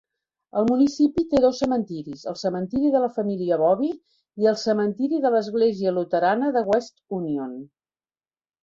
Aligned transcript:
El 0.59 0.63
municipi 0.69 1.23
té 1.33 1.41
dos 1.43 1.59
cementiris: 1.63 2.23
el 2.31 2.39
cementiri 2.45 2.91
de 2.95 3.03
la 3.05 3.11
família 3.19 3.61
Bovy 3.65 3.93
i 4.45 4.51
el 4.55 4.59
cementiri 4.65 5.21
de 5.29 5.35
l'església 5.37 5.95
luterana 6.01 6.53
de 6.59 6.67
West 6.73 6.95
Union. 7.23 7.57